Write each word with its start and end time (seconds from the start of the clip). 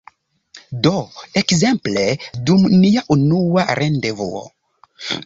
Do, 0.85 0.93
ekzemple, 1.41 2.05
dum 2.47 2.65
nia 2.85 3.05
unua 3.17 3.67
rendevuo 3.81 4.43